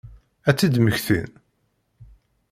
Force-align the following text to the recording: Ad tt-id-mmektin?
Ad 0.49 0.55
tt-id-mmektin? 0.55 1.29